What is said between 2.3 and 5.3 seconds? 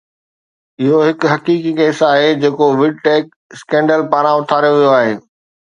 جيڪو Vidtech scandal پاران اٿاريو ويو آهي